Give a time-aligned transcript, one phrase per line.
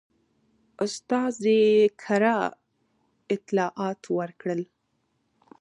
[0.85, 1.61] استازي
[2.01, 2.35] کره
[3.35, 4.61] اطلاعات ورکړل.